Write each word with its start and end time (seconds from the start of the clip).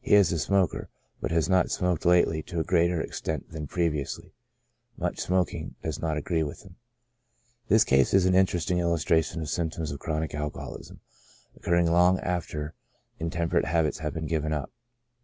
He 0.00 0.14
is 0.14 0.30
a 0.30 0.38
smoker, 0.38 0.88
but 1.20 1.32
has 1.32 1.48
not 1.48 1.72
smoked 1.72 2.06
lately 2.06 2.44
to 2.44 2.60
a 2.60 2.62
greater 2.62 3.00
extent 3.00 3.50
than 3.50 3.66
previously. 3.66 4.32
Much 4.96 5.18
smoking 5.18 5.74
does 5.82 6.00
not 6.00 6.16
agree 6.16 6.44
with 6.44 6.62
him. 6.62 6.76
This 7.66 7.82
case 7.82 8.14
is 8.14 8.24
an 8.24 8.36
interesting 8.36 8.78
illustration 8.78 9.40
of 9.40 9.48
symptoms 9.50 9.90
of 9.90 9.98
chronic 9.98 10.32
alcoholism, 10.32 11.00
occurring 11.56 11.90
long 11.90 12.20
after 12.20 12.74
intemperate 13.18 13.64
habits 13.64 13.98
have 13.98 14.14
been 14.14 14.28
given 14.28 14.52
up. 14.52 14.70